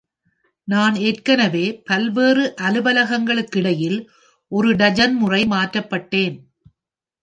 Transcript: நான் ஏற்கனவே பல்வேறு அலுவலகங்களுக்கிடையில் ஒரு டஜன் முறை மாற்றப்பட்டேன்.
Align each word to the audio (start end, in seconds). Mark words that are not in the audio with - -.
நான் 0.67 0.95
ஏற்கனவே 0.95 1.81
பல்வேறு 1.83 2.55
அலுவலகங்களுக்கிடையில் 2.61 3.99
ஒரு 4.51 4.75
டஜன் 4.75 5.15
முறை 5.15 5.45
மாற்றப்பட்டேன். 5.45 6.37